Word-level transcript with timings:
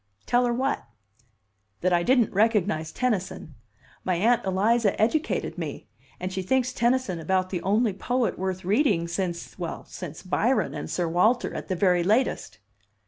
"Tell 0.25 0.47
her 0.47 0.51
what?" 0.53 0.85
"That 1.81 1.93
I 1.93 2.01
didn't 2.01 2.33
recognize 2.33 2.91
Tennyson. 2.91 3.53
My 4.03 4.15
Aunt 4.15 4.43
Eliza 4.45 4.99
educated 4.99 5.59
me 5.59 5.89
and 6.19 6.33
she 6.33 6.41
thinks 6.41 6.73
Tennyson 6.73 7.19
about 7.19 7.51
the 7.51 7.61
only 7.61 7.93
poet 7.93 8.35
worth 8.39 8.65
reading 8.65 9.07
since 9.07 9.59
well, 9.59 9.85
since 9.85 10.23
Byron 10.23 10.73
and 10.73 10.89
Sir 10.89 11.07
Walter 11.07 11.53
at 11.53 11.67
the 11.67 11.75
very 11.75 12.01
latest!" 12.03 12.57